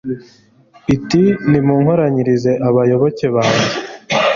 iti 0.95 1.23
nimunkoranyirize 1.49 2.51
abayoboke 2.67 3.25
banjye 3.35 3.71